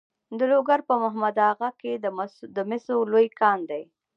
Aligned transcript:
د 0.37 0.39
لوګر 0.51 0.79
په 0.89 0.93
محمد 1.03 1.35
اغه 1.51 1.69
کې 1.81 1.93
د 2.55 2.57
مسو 2.69 2.97
لوی 3.11 3.27
کان 3.39 3.59
دی. 3.69 3.83